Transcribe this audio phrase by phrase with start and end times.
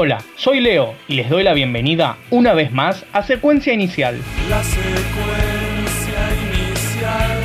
[0.00, 4.16] Hola, soy Leo y les doy la bienvenida una vez más a Secuencia Inicial.
[4.48, 6.20] La secuencia
[6.68, 7.38] inicial.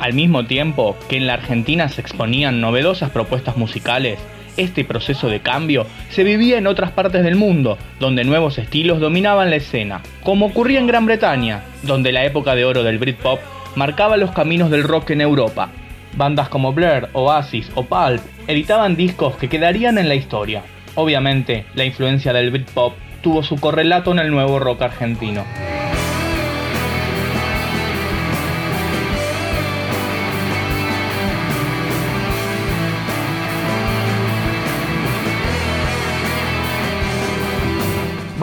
[0.00, 4.18] Al mismo tiempo que en la Argentina se exponían novedosas propuestas musicales,
[4.56, 9.50] este proceso de cambio se vivía en otras partes del mundo, donde nuevos estilos dominaban
[9.50, 13.38] la escena, como ocurría en Gran Bretaña, donde la época de oro del Britpop
[13.76, 15.70] marcaba los caminos del rock en Europa.
[16.16, 20.64] Bandas como Blur, Oasis o Pulp editaban discos que quedarían en la historia.
[20.94, 25.44] Obviamente, la influencia del Britpop tuvo su correlato en el nuevo rock argentino.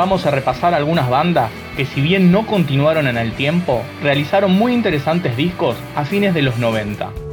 [0.02, 4.74] vamos a repasar algunas bandas que si bien no continuaron en el tiempo, realizaron muy
[4.74, 7.31] interesantes discos a fines de los 90.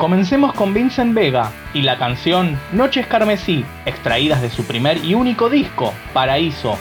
[0.00, 5.50] Comencemos con Vincent Vega y la canción Noches Carmesí, extraídas de su primer y único
[5.50, 6.78] disco, Paraíso,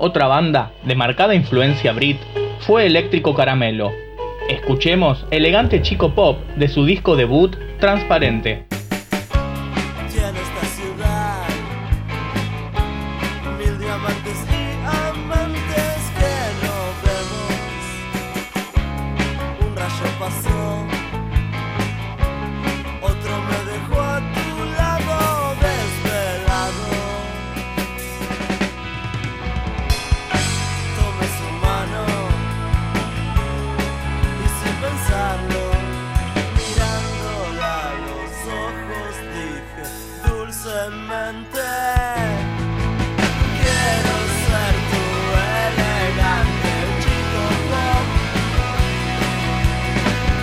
[0.00, 2.18] Otra banda de marcada influencia brit
[2.60, 3.92] fue Eléctrico Caramelo.
[4.48, 8.67] Escuchemos Elegante Chico Pop de su disco debut Transparente.
[41.46, 41.64] Quiero
[44.44, 45.04] ser tu
[45.70, 48.06] elegante, chico pop.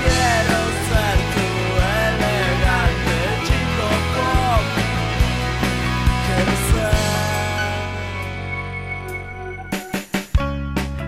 [0.04, 1.48] Quiero ser tu
[2.08, 4.66] elegante, chico pop.
[6.26, 6.96] Quiero ser.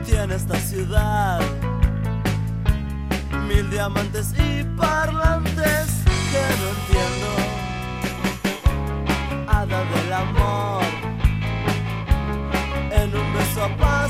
[0.05, 1.39] Tiene esta ciudad
[3.47, 5.87] mil diamantes y parlantes
[6.31, 7.36] que no entiendo.
[13.59, 14.06] up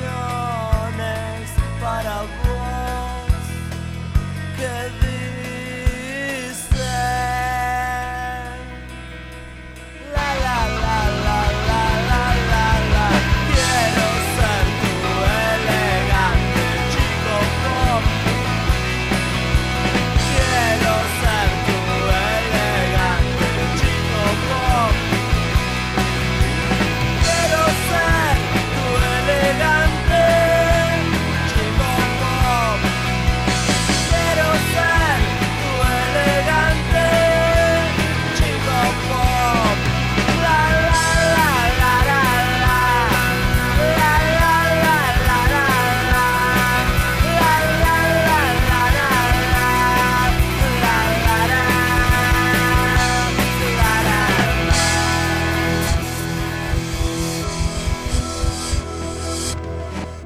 [0.00, 0.33] Yeah.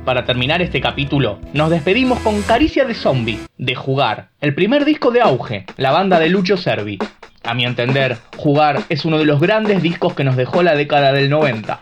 [0.08, 5.10] para terminar este capítulo, nos despedimos con Caricia de Zombie, de Jugar, el primer disco
[5.10, 6.98] de auge, la banda de Lucho Servi.
[7.44, 11.12] A mi entender, Jugar es uno de los grandes discos que nos dejó la década
[11.12, 11.78] del 90.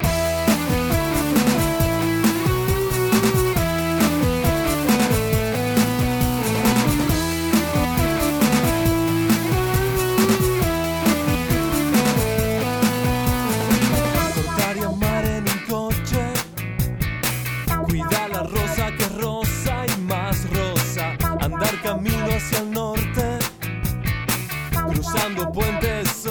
[22.37, 23.39] hacia el norte,
[24.71, 26.26] cruzando puentes.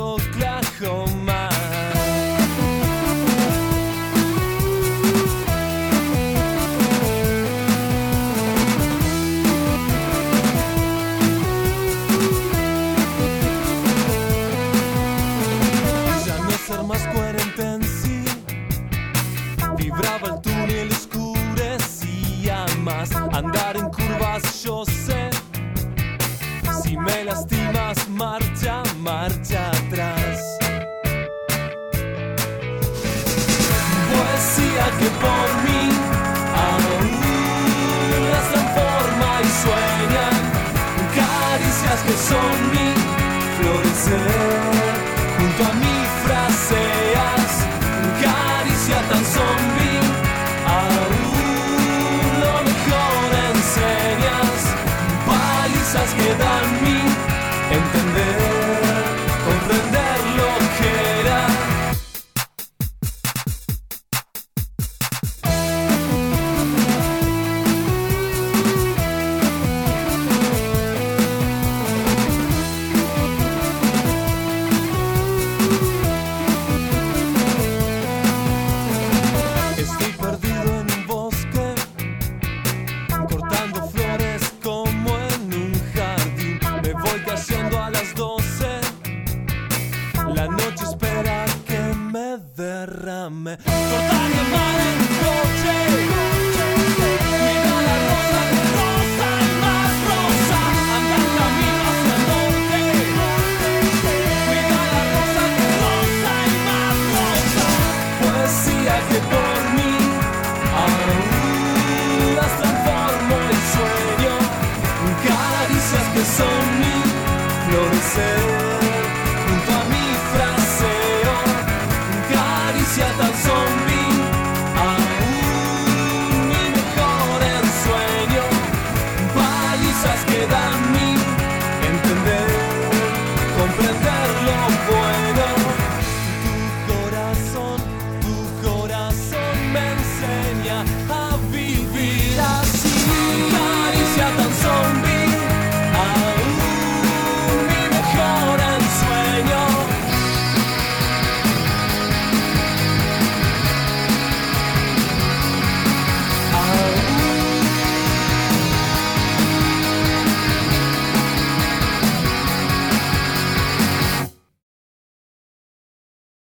[90.76, 93.58] oggi spera che me verrà a me.
[93.64, 95.85] Portare male in voce